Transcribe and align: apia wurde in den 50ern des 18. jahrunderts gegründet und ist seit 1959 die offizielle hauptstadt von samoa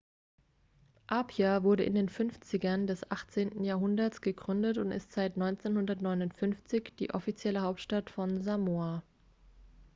apia 1.09 1.61
wurde 1.63 1.83
in 1.83 1.93
den 1.93 2.09
50ern 2.09 2.87
des 2.87 3.11
18. 3.11 3.63
jahrunderts 3.63 4.21
gegründet 4.21 4.79
und 4.79 4.89
ist 4.89 5.11
seit 5.11 5.35
1959 5.37 6.93
die 6.97 7.11
offizielle 7.11 7.61
hauptstadt 7.61 8.09
von 8.09 8.41
samoa 8.41 9.03